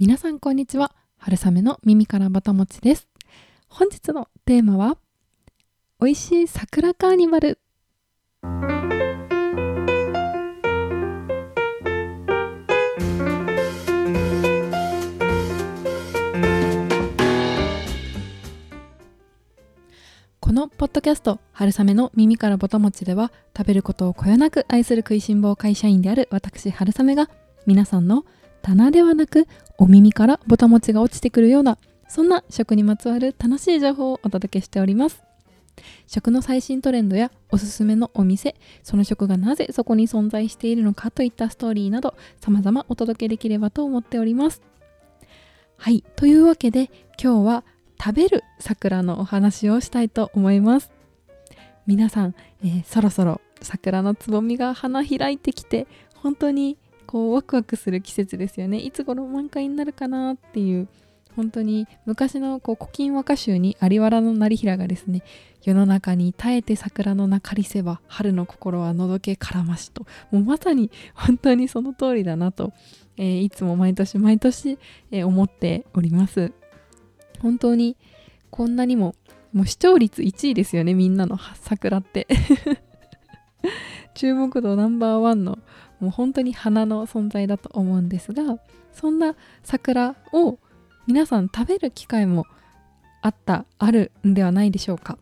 [0.00, 0.90] 皆さんこんにちは。
[1.18, 3.06] 春雨の耳からバタもちです。
[3.68, 4.98] 本日のテーマは
[6.00, 7.60] 美味しい桜カーニバル。
[20.40, 27.30] このポッドキャスト春雨の耳からぼたもちでは食べることをこよなく愛する食いしん坊会社員である私春雨が
[27.64, 28.24] 皆さんの
[28.64, 29.46] 棚ではなく
[29.76, 31.76] お耳からぼたもちが落ちてくるような
[32.08, 35.22] そんな食にまつわる楽しい情報をお届けしております。
[36.06, 44.62] 食の最新トレンドやおすすめのお店その食がなぜそこに存在しているのかといったストーリーなど様々お届けできればと思っております。
[45.76, 46.90] はいというわけで
[47.22, 47.64] 今日は
[48.02, 50.90] 食べる桜のお話をしたいと思います。
[51.86, 58.78] 皆さん、えー、そろそろ桜のつぼみが花開いてきて本当にこうワクワクする季節ですよね。
[58.78, 60.88] いつ頃満開になるかなっていう
[61.36, 65.22] 本当に昔のこう古今和歌集に有原の成平がですね
[65.62, 70.06] 世の中に耐えて桜の名借りせば春の心はのどけからましと。
[70.30, 72.72] もうまさに本当にその通りだなと、
[73.16, 74.78] えー、いつも毎年毎年、
[75.10, 76.52] えー、思っております。
[77.40, 77.96] 本当に
[78.50, 79.14] こんなにも
[79.52, 82.26] もう視聴率1位ですよねみんなの桜って。
[84.14, 85.58] 注目度ナンバーワンの
[86.00, 88.58] もう本当に花の存在だと思うんですが
[88.92, 90.58] そんな桜を
[91.06, 92.46] 皆さん食べる機会も
[93.20, 95.18] あったあるんではないでしょうか。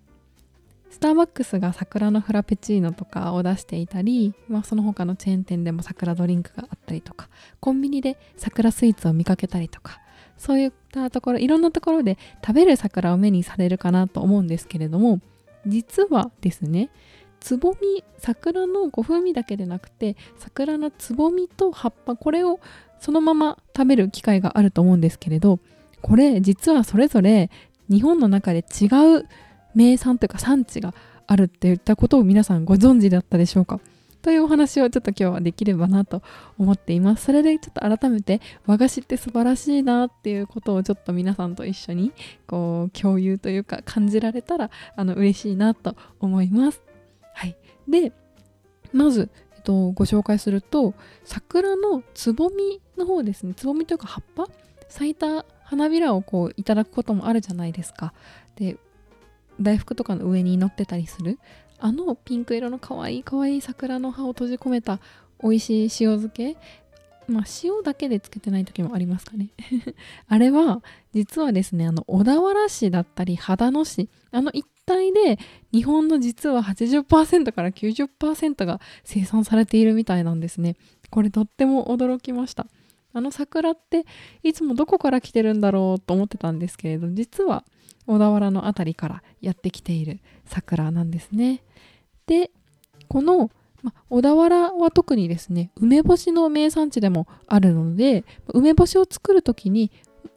[0.90, 7.28] スターバックスが桜のフラペチーノとかを出していたり、まあ、その他のチェーン店でも桜ドリンクがあったりとか
[7.60, 10.00] コンビニで桜スイーツを見かけたりとか
[10.36, 15.20] そういったところいろんなところで食べる桜を目にされるかなと思うんですけれども
[15.66, 16.90] 実はですね
[17.42, 22.60] つぼみ桜のご風味だけでなくて桜のつぼみと葉っぱこれを
[23.00, 25.58] そのまま食べる機会があると思うんですけれど
[26.00, 27.50] これ実はそれぞれ
[27.90, 28.86] 日本の中で違
[29.18, 29.26] う
[29.74, 30.94] 名産というか産地が
[31.26, 33.80] あるっていったことを皆さんご存知だったでしょうか？
[34.22, 36.22] というお話をちょっと今日はできればなと
[36.56, 37.24] 思っています。
[37.24, 42.12] それでちょっと改めて和菓子って素晴らしいなっていうことをちょっと皆さんと一緒に
[42.46, 46.80] こう共有というか感じられたらあの嬉しいなと思います。
[47.88, 48.12] で、
[48.92, 50.94] まず、えっと、ご紹介すると、
[51.24, 54.46] 桜のつぼみの方ですね、つぼみというか葉っぱ？
[54.88, 58.12] 咲いた花びらをこういただくこともあるじゃないですか。
[58.56, 58.76] で、
[59.60, 61.38] 大福とかの上に乗ってたりする。
[61.78, 65.00] あのピンク色の可愛い可愛い桜の葉を閉じ込めた
[65.42, 65.88] 美味しい塩
[66.18, 66.56] 漬け。
[67.26, 69.48] まあ塩だけでつけてない時もありますかね。
[70.28, 70.82] あれは
[71.14, 74.08] 実はですねあの小田原市だったり秦野市。
[74.30, 75.38] あの一帯で
[75.72, 80.76] 日本の実は80%から90%が生産されているみたいなんですね。
[81.10, 82.66] これとっても驚きました。
[83.12, 84.06] あの桜って
[84.42, 87.64] いつもどこから来てるんだろうと思ってたんですけれど実は
[88.06, 91.62] 小田原の辺りからやってきている桜なんですね。
[92.26, 92.50] で
[93.08, 93.50] この
[93.82, 99.90] ま小田原は特にですね梅干しの名産地でもあるので梅干しを作る時に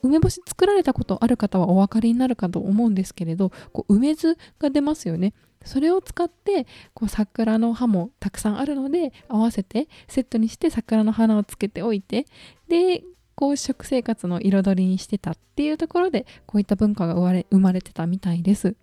[0.04, 12.26] 梅干し作られたことある方はお分かりになるかと思うんですけれどこう梅酢が出ますよねそれを使ってこう桜の葉もたくさんあるので合わせてセットにして桜の花をつけておいて
[12.68, 13.04] で
[13.36, 18.76] こう食生活の彩りにしてたっていうところでこういった文化が生まれ生まれてたみたいです。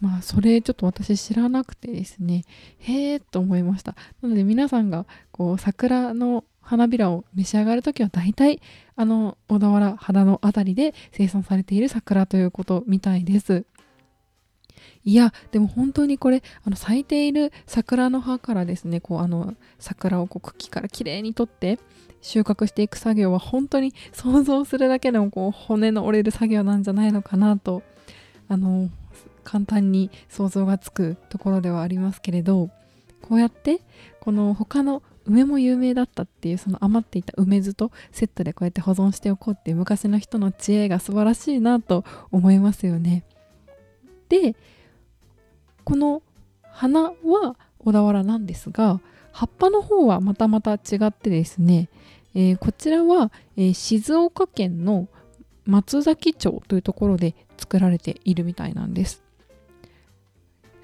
[0.00, 2.44] まあそれちょっと私知らなくてですね
[2.78, 3.94] へえと思いました。
[4.22, 8.60] なので皆さんがこう桜の花びらを召し上がる時は大体
[8.96, 13.64] あの小田原肌の辺りで生産されている桜ということみたいです。
[15.04, 21.78] いやでも本当にこれあの咲いている桜の葉からですねこうあの桜をこう茎からきれいに取って
[22.20, 27.82] 収穫していく作業は本当に想像するだけでもこう骨の折れる作業なんじゃないのかなと
[28.48, 28.90] あの
[29.44, 32.70] 簡単に想像がつくところではありますけれど
[33.22, 33.80] こうやって
[34.20, 43.24] この他の梅も有名だったっていうその余っていた梅酢とセットでこうやって保存しておこうっていう昔の人の知恵が素晴らしいなと思いますよね。
[44.28, 44.56] で
[45.84, 46.22] この
[46.62, 49.00] 花は小田原なんですが
[49.32, 51.88] 葉っぱの方はまたまた違ってですね、
[52.34, 55.08] えー、こちらは、えー、静岡県の
[55.66, 59.25] 松崎町というところで作られているみたいなんです。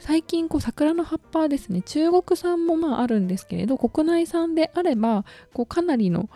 [0.02, 6.28] 最近こう桜の葉っぱですね中国産もまああるんですけれど国内産であればこうかなりの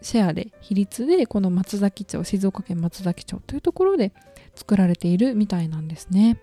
[0.00, 4.12] シェアで比率でこの松崎町静岡県松崎町というところで
[4.54, 6.40] 作られているみたいなんですね。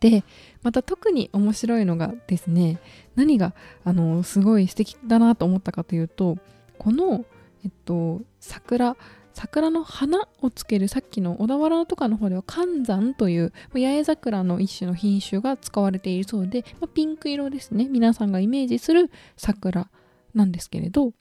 [0.00, 0.24] で
[0.64, 2.80] また特に面白いのがですね
[3.14, 3.54] 何が
[3.84, 6.36] あのすごい素敵だなと思ったかというと
[6.78, 7.24] この、
[7.64, 8.96] えっと桜
[9.34, 17.88] 桜の花をつけるさっきの小田原とかの方では寒山という八重桜の一種の品種が使われているそうで、まあ、ピンク色ですね。
[17.90, 19.90] 皆さんがイメージする桜
[20.34, 21.12] なんですけれど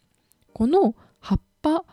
[0.53, 1.83] この葉っぱ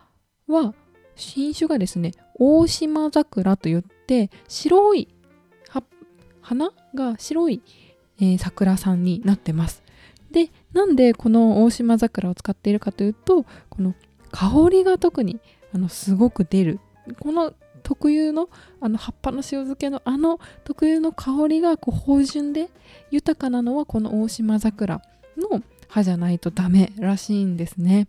[0.46, 0.74] は
[1.16, 5.08] 品種がですね大島桜といって白い
[6.40, 7.62] 花が白い、
[8.18, 9.82] えー、桜さんになってます。
[10.30, 13.94] でなんでこの大島桜を使っているかというとこの
[14.30, 15.40] 香りが特に
[15.72, 16.80] あのすごく出る。
[17.18, 17.52] この
[17.82, 18.48] 特有の
[18.80, 22.68] あの葉っぱの塩漬けのあの特有の香りがこう芳醇で
[23.10, 25.02] 豊かなのはこの大島桜
[25.36, 28.06] の葉じゃないとダメらしいんですね。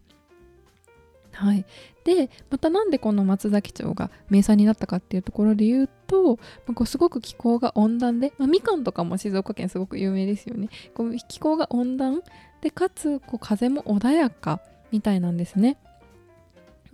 [1.34, 1.66] はい、
[2.04, 10.70] でまたなんでこの松崎町が名産になったかっていうところで言うと、まあ、こうすごく気候が温暖で、まあ、みかんとかも静岡県すごく有名ですよね。
[10.94, 12.22] こう気候が温暖
[12.62, 14.60] でかつこう風も穏やか
[14.92, 15.78] みたいなんですね。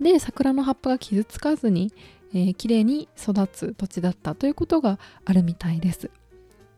[0.00, 1.92] で桜の葉っぱが傷つかずに、
[2.32, 6.10] えー、綺麗に育つ土地だったということがあるみたいです。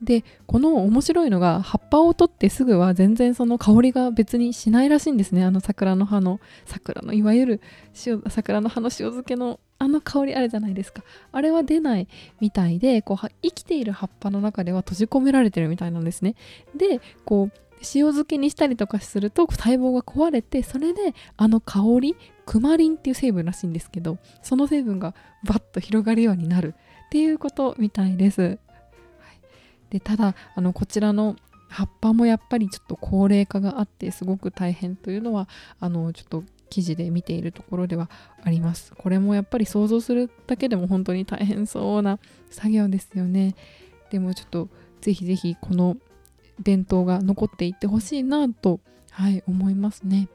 [0.03, 5.45] でこの面白いのが葉っぱを取ってすぐは全然その香りが別にしないらしいんですね。
[5.45, 7.61] あの桜の葉の桜のいわゆる
[8.07, 11.03] 塩桜の葉の塩漬けのあの香りあるじゃないですか。
[11.33, 12.09] あれは出ない
[12.41, 16.35] みたいでこう生きている葉っぱの中では閉じ込められてるみたいなんですね。
[16.75, 22.17] でこう塩漬けにしたりとかすると細胞が壊れてそれであの香り
[22.51, 25.15] クマリンっていう成分らしいんですけどその成分が
[25.45, 26.75] バッと広がるようになる
[27.07, 28.43] っていうことみたいです。
[28.43, 28.59] はい、
[29.91, 31.37] でただあのこちらの
[31.69, 35.49] 葉っぱもやっぱりちょっと高齢化があってすごく大変というのは
[35.79, 38.11] あのちょっと記事で見ているところでは
[38.43, 38.95] あります。
[38.99, 42.19] これもやっぱり想像するだけでも本当に大変そうな
[42.51, 43.55] 作業ですよね。
[44.11, 44.69] でもちょっと
[45.01, 45.97] ぜひぜひこの
[46.59, 48.81] 伝統が残っていってほしいなと、
[49.13, 50.29] はい、思いますね。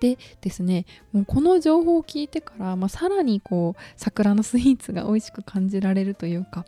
[0.00, 6.64] でですねもうこの情報を聞いてから、まあ、さらにこう桜のスイーツが美味しく感じられるというか。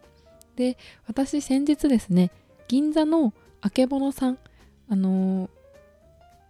[0.55, 0.77] で
[1.07, 2.31] 私先日ですね
[2.69, 3.33] 銀座の
[3.63, 4.39] あけぼのさん
[4.91, 5.51] あのー、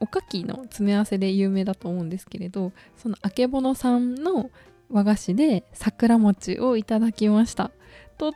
[0.01, 4.51] おかきの詰め合わせで有名だと思うんですけれどそのあけぼのさんの
[4.91, 7.71] 和菓子で桜餅をいただきました。
[8.19, 8.33] とっ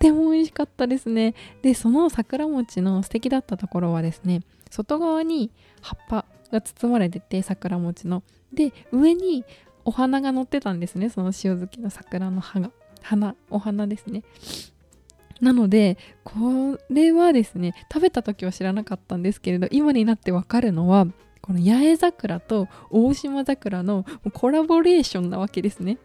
[0.00, 1.34] ても美味しかったですね。
[1.62, 8.22] でその桜餅の素敵だったところはですね外側に葉っぱが包まれてて桜餅の。
[8.52, 9.44] で上に
[9.84, 11.08] お花が乗ってたんですね。
[11.08, 12.70] その塩漬けの桜の葉が。
[13.02, 14.22] 花お花ですね。
[15.40, 21.08] なのでこれはですね食べた時は知らなかったんですけれど今になってわかるのは
[21.40, 25.98] この八重桜と大島桜のコラボレーションなわけですね。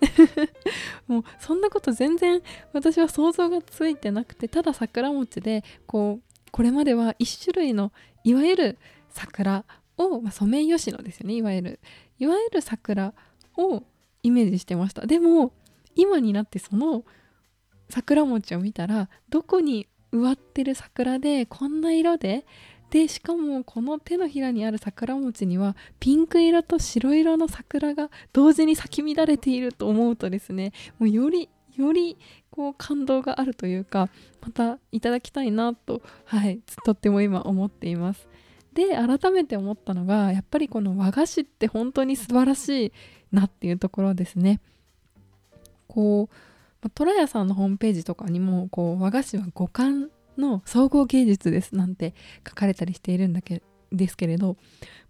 [1.08, 2.42] もうそんなこと全然
[2.74, 7.92] 私は想像がついてなくてただ桜餅でこうこれまでは一種類の
[8.24, 8.78] いわゆる
[9.10, 9.64] 桜
[9.98, 11.80] を、まあ、ソメイヨシノですよねいわゆる。
[12.20, 13.14] いわゆる桜
[13.58, 13.84] を
[14.24, 15.06] イメージしてました。
[15.06, 15.54] でも
[15.96, 17.04] 今になってその
[17.90, 22.46] 桜餅を見たらどこに植わってる桜でこんな色で。
[22.90, 32.18] でしかもこの手のひらにある桜餅にはピンク色と白色の桜が同時に咲き乱れていると思うとですねもうよりより
[32.50, 34.10] こう感動があるというか
[34.42, 38.27] またいただきたいなとはいとっても今思っています。
[38.78, 42.92] で改めて思ったのがやっぱりこの和菓子って本当に素晴らしい
[43.32, 44.62] なっていうところですね。
[45.88, 46.30] こ
[46.84, 52.14] う虎屋さんのホームページとかにもこう和菓子は五感の総合芸術ですなんて
[52.48, 54.58] 書かれたりしているんだけですけれど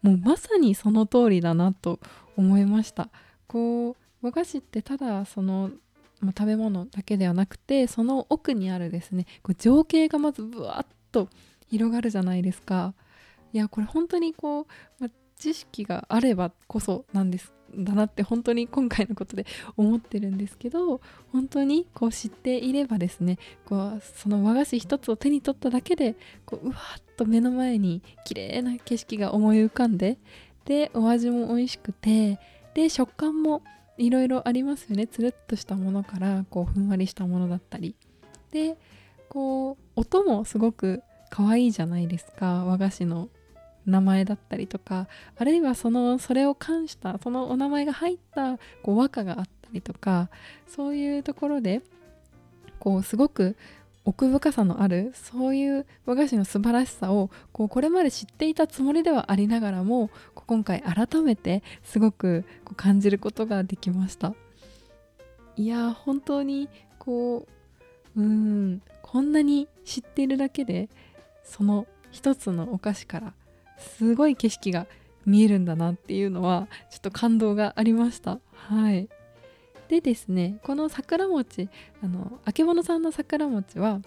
[0.02, 2.00] もうまさにその通りだなと
[2.38, 3.10] 思いました。
[3.48, 5.72] こう和菓子ってただその、
[6.22, 11.28] まあ、食べ物だけではなくてその奥にあるですねこう情景がまずブワッと
[11.68, 12.94] 広がるじゃないですか。
[13.58, 14.66] いやこれ本当にこう、
[15.00, 30.20] ま、知識があればこそなんですだなって本当に今回のことで 思ってるんですけど本当にこう知っていればですねこうその和菓子一つを手に取っただけでこううわっと目の前に綺麗な景色が思い浮かんで
[30.66, 32.40] でお味も美味しくて
[32.76, 33.64] で食感も
[33.98, 35.08] いろいろありますよね。
[35.08, 37.96] つるっとしたものからこうふんわりしたものだったり。
[38.52, 38.78] で
[39.30, 43.30] こう音もすごく可愛いじゃないですか和菓子の。
[43.88, 50.29] 名前だったりとかあるいはそのそれを冠したそのお名前が入ったこう和歌があったりとか
[50.67, 51.82] そういうところで
[52.79, 53.56] こうすごく
[54.06, 64.34] 奥深さのあるそういう和菓子の素晴らしさをこうこれまで知っていたつもりではありながらも今回改めてすごくこう感じることができました。
[65.58, 67.48] いや本当にこ
[68.15, 70.88] ううんこんなに知っているだけで
[71.44, 73.34] その一つのお菓子から
[73.78, 74.88] すごい景色が
[75.26, 78.40] 見えるんだなっていうのはちょっと感動がありました。
[78.54, 79.10] はい。
[79.88, 81.70] でですねこの桜餅
[82.04, 84.02] あのあけぼのさんの桜餅は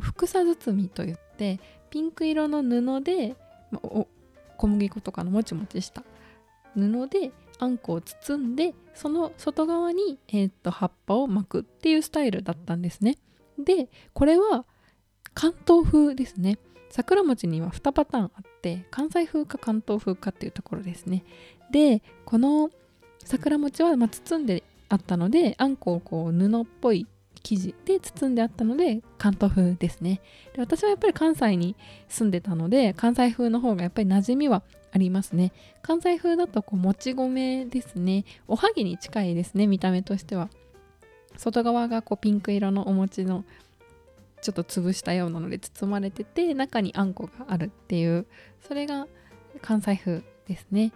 [0.00, 1.60] ふさ包みといって
[1.90, 3.36] ピンク色の布で、
[3.70, 4.08] まお
[4.56, 6.02] 小麦粉とかのもちもちした
[6.74, 13.18] 布であんこを包んでその外側に、えー、っと葉っぱを巻くっていうスタイルだったんですね。
[13.58, 14.64] でこれは
[15.34, 16.58] 関東風ですね。
[16.90, 21.24] 桜餅には2パターンあって関西風か関東風かっていうところですね。
[21.70, 22.70] でこの
[23.24, 27.06] 桜餅はま包んであったのであんこをこう布っぽい
[27.42, 30.20] 生地で包んであったので関東風ですね。
[30.54, 31.76] で私はやっぱり関西に
[32.08, 34.62] 住んでたので関西風の方がやっぱり馴染みは
[34.92, 35.52] ありますね。
[35.82, 38.24] 関西風だとこうもち米ですね。
[38.48, 40.48] おはぎに近いですね見た目としては。
[41.36, 43.44] 外側がこうピンク色のお餅の
[44.42, 48.26] ちょっと潰したようなので包まれてて中にあんこがあるっていう
[48.66, 49.06] それが
[49.62, 50.92] 関西風ですね。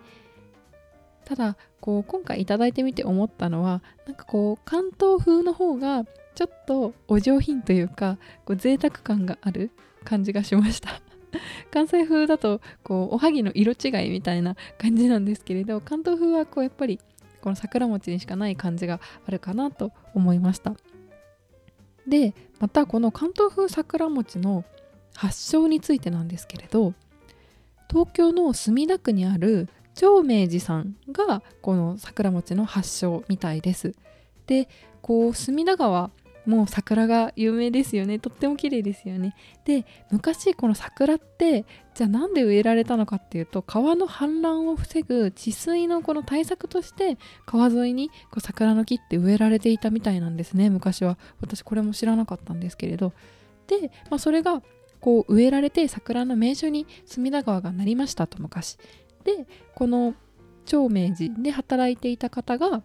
[1.24, 6.04] ただこう今回頂いてみて思ったのはなんかこう関東風の方が
[6.34, 9.70] ちょっとお上品というかこう贅沢感がある
[10.04, 11.00] 感じがしました。
[11.70, 16.98] 関西風だとこうおはぎの色違いみたいな感じなんですけれど関東風はこうやっぱり
[17.40, 20.74] この桜餅にしかない感じがあるかなと思いました。
[22.10, 24.64] でまたこの関東風桜餅の
[25.14, 26.92] 発祥についてなんですけれど
[27.88, 33.94] 東京の墨田区にある長明寺さんがこの桜餅の発祥みたいです。
[34.46, 34.68] で
[35.02, 36.10] こう隅田川
[36.46, 38.18] もう桜が有名ですよね。
[38.18, 39.34] とっても綺麗ですよね。
[39.64, 50.70] で昔この桜ってじゃあなんで植えられたのかっていうと川の氾濫を防ぐ治水のこの対策として川沿いにこう桜の木って植えられていたみたいなんですね。
[50.70, 51.18] 昔は。
[51.40, 53.12] 私これも知らなかったんですけれど。
[53.66, 54.62] で、まあ、それが
[55.00, 58.78] こう植えられて桜の名所に隅田川がなりましたと昔。
[59.24, 60.14] でこの
[60.64, 62.82] 長明寺で働いていた方が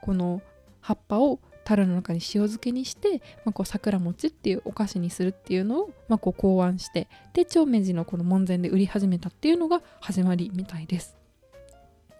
[0.00, 0.42] この
[0.80, 1.38] 葉っぱを
[1.70, 11.16] 樽の中に塩漬けにして、まあ、こう桜餅っていうお菓子にするっていうのを、まあ、こう考案してで長明寺のこの門前で売り始めたっていうのが始まりみたいです。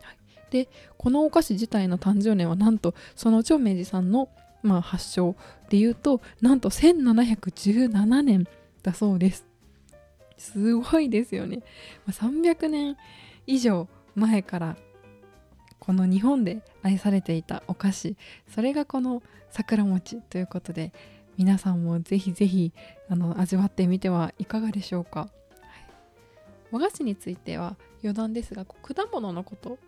[0.02, 0.16] はい、
[0.50, 4.28] でこのお菓子自体の誕生年はなんとその長明寺さんの、
[4.62, 5.35] まあ、発祥
[5.69, 8.47] でいうとなんと1717年
[8.83, 9.47] だそうです。
[10.38, 11.59] すごいですよね。
[12.07, 12.97] まあ、300年
[13.47, 14.76] 以上前から
[15.80, 18.16] この日本で愛されていたお菓子
[18.49, 20.92] それがこの桜餅ということで
[21.37, 22.73] 皆さんもぜひぜひ
[23.09, 25.30] あの味わってみてはいかがでしょうか、はい、
[26.71, 29.78] 和菓子については余談ですが果物のこと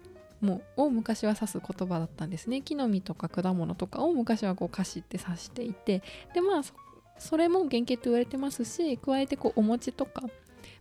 [0.41, 2.63] もを昔は指す言葉だったんですね。
[2.63, 6.03] 木の実とか果物とかを昔はこう菓子って指していて
[6.35, 6.63] でまあ
[7.19, 10.23] それも原型と言われてますし加えてこうお餅とか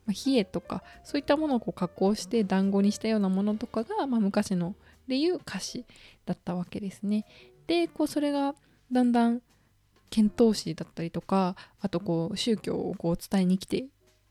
[0.05, 4.75] ま、冷えとかそういったものをこう加工して団子にしたようなものとかが、まあ、昔の
[5.07, 5.85] でいう歌詞
[6.25, 7.25] だったわけですね。
[7.67, 8.55] でこうそれが
[8.91, 9.41] だんだん
[10.09, 13.85] 遣唐使だったりとかあとこう宗教をこう伝えに来て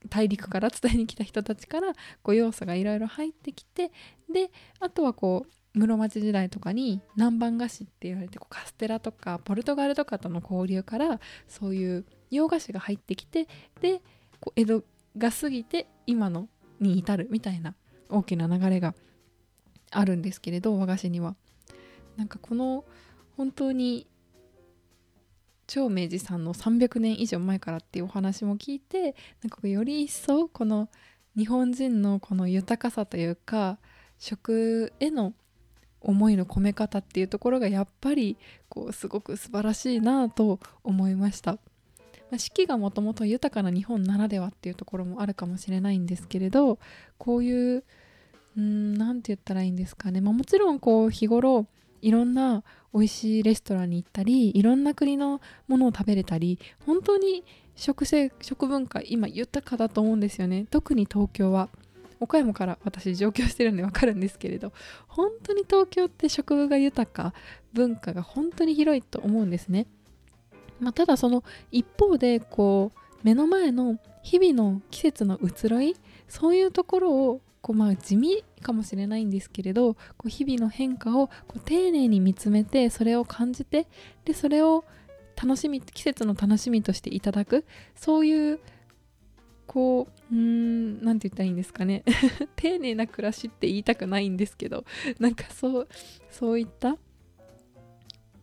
[0.09, 3.91] 大陸から伝えに来た人たちからこう要素がいろいろ入ってきて
[4.31, 13.47] であとはこう室町時代とかに南蛮菓子って言われてこうカステラとかポルトガルとかとの交流からそういう洋菓子が入ってきて
[13.79, 14.01] で
[14.39, 14.83] こう江戸
[15.17, 16.47] が過ぎて今の
[16.79, 17.75] に至るみたいな
[18.09, 18.95] 大きな流れが
[19.91, 21.35] あるんですけれど和菓子には。
[22.17, 22.83] なんかこの
[23.37, 24.05] 本当に
[25.73, 30.89] 長明寺さんの300年以上前からっていうお話も聞いてなんかより一層この
[31.37, 33.77] 日本人のこの豊かさというか
[34.19, 35.33] 食への
[36.01, 38.35] 思いの込め方っていうところがやっぱり
[38.67, 41.53] こうすごく素晴らしいなと思いました。
[41.53, 41.59] ま
[42.35, 46.79] あ、四季がもともと豊かな日本ならではっていうところもあるかもしれないんですけれど
[47.17, 47.83] こういう
[48.57, 51.67] 何て言ったらいいんですかね、まあ、もちろんこう日頃
[52.01, 57.43] いろんな美味しいレストランに行ったりいろんな国のものを食べれたり本当に
[57.75, 60.65] 食性食文化今豊かだと思うんですよね。
[60.69, 61.69] 特に東京は。
[62.19, 64.73] 岡山から私上京してるんでわかるんですけれど
[65.07, 67.33] 本当に東京って食が豊か
[67.73, 69.87] 文化が本当に広いと思うんですね。
[70.79, 75.95] まあ、ただその一方でこう目の前の日々の季節の移ろい
[76.27, 83.87] そういうところをこうまあ地味かもしれないんですけれどこう日々の変化をこう丁寧に見つめてそれを感じて
[84.25, 84.83] でそれを
[85.41, 87.65] 楽しみ季節の楽しみとしていただく。
[87.95, 88.59] そういう
[89.65, 92.03] こううーん何て言ったらいいんですかね。
[92.57, 94.85] 丁寧な暮らしって言いたくないんですけど
[95.19, 95.87] なんかそう
[96.29, 96.97] そういった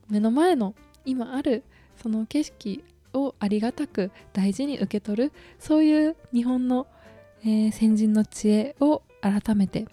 [0.08, 1.64] 目の前の今ある
[1.96, 2.82] その景色
[3.12, 5.32] をありがたく大事に受け取る。
[5.58, 6.86] そういう日本の、
[7.42, 9.86] えー、先人の知恵を改めて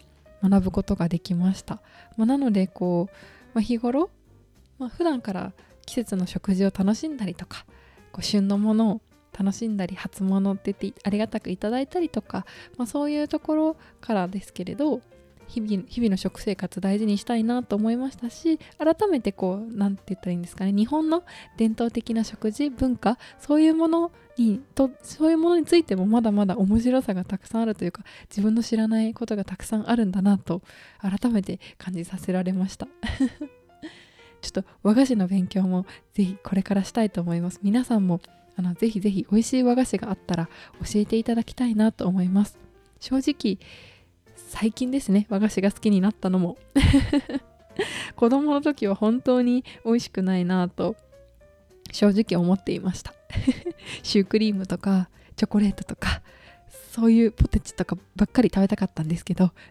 [0.44, 1.82] 学ぶことができました、
[2.18, 3.16] まあ、なのでこう、
[3.54, 4.10] まあ、日頃、
[4.80, 5.54] まあ、普段から
[5.86, 7.66] 季節の食事を楽しんだりとか
[8.12, 9.02] こう旬のものを
[9.38, 12.46] 楽しんだり初物って言ってありがたくいただいたりとか、
[12.78, 15.02] まあ、そういうところからですけれど
[15.48, 21.24] 日々日々の食生活大事にしたいなと思いましたし改めてこう何て言ったらいいんですかね日本の
[21.58, 30.62] 伝統的な食事文化そういうものにとそういうものについてもまだまだ面白さがたくさんあるというか自分の知らないことがたくさんあるんだなと
[31.00, 32.88] 改めて感じさせられました。
[34.42, 37.60] ちょっと和菓子の勉強もぜひこれからしたいと思います。
[37.64, 38.22] 皆さんも
[38.58, 40.50] あのぜひぜひ美味しい和菓子があったら
[40.84, 42.58] 教えていただきたいなと思います。
[43.00, 43.58] 正直
[44.58, 45.28] 最近ですね。
[45.30, 46.58] 和菓子が好きになったのも。
[48.16, 50.96] 子供の時は本当に美味しくないなと
[51.92, 53.14] 正直思っていました。
[54.02, 56.22] シュークリームとかチョコレートとか
[56.90, 59.52] そういうポテチとかばっかり食べたかったんですけど。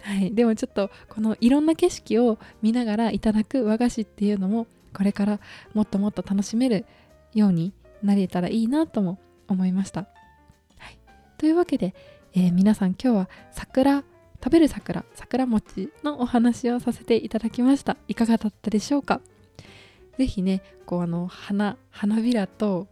[0.00, 5.38] はい、でもちょっとこのいろんな景色を見ながらいただく和菓子っていうのもこれから
[5.74, 6.86] もっともっと楽しめる
[7.34, 9.18] ようになれたらいいなとも
[9.48, 10.08] 思いました。
[10.78, 10.98] はい、
[11.36, 11.94] というわけで
[12.32, 14.04] えー、皆さん今日は桜
[14.42, 17.96] 食べる桜桜餅のお話をさせていただきました。
[18.08, 19.20] いかがだったでしょうか？
[20.16, 22.86] 是非ねこうあの花花びらと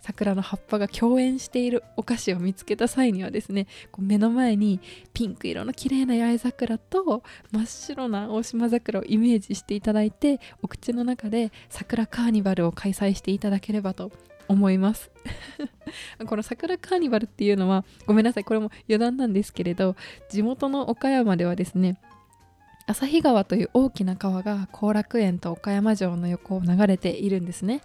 [0.00, 4.80] 桜の葉っぱが共演しているお菓子を見つけた際にはですねこう目の前に
[5.12, 7.22] ピンク色の綺麗な八重桜と
[7.52, 14.10] 真っ白な大島桜をイメージしていただいてお口の中で桜カーニバルを開催していただければと
[14.48, 15.10] 思います。
[16.26, 19.96] この桜カーニバルっていうのはごめんなさいこれも余談なんですけれど
[20.28, 22.00] 地元の岡山ではですね
[22.86, 27.82] 旭川という大きな川が後楽園と岡山城の横を流れているんですね。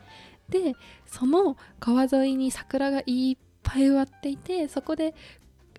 [0.50, 5.16] でその川沿いに桜がいっぱい植わっていてそこで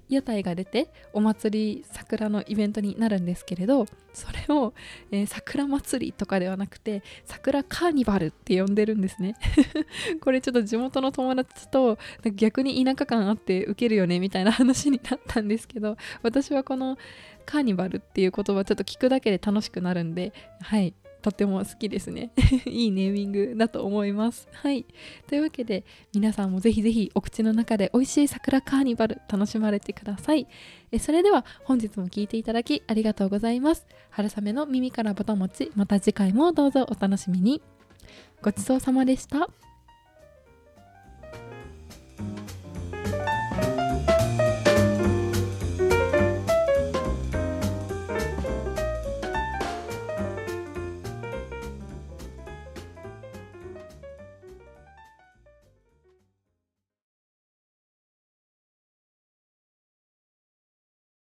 [0.08, 4.74] 屋台が出てお祭り桜のイベントになるんですけれどそれを、
[5.10, 9.34] えー、桜祭りとかではなくて桜カーニバルって呼んでるんですね。
[10.20, 11.98] これちょっと地元の友達と
[12.34, 16.96] 逆に田舎感あってウケるよねみたいな話になったんですけど私はこの
[17.44, 20.94] カーニバルっていう言葉ちょっと聞くだけで楽しくなるんではい。
[21.24, 22.32] とても好きですね。
[22.68, 24.46] いいネーミングだと思います。
[24.52, 24.84] はい。
[25.26, 25.82] というわけで
[26.14, 30.46] 皆さんもぜひぜひお口の中で美味しい桜カーニバル楽しまれてください。
[30.92, 33.86] えそれでは本日も聴いていただきありがとうございます。
[34.10, 35.72] 春雨の耳からぼたもち。
[35.74, 37.62] また次回もどうぞお楽しみに。
[38.42, 39.48] ごちそうさまでした。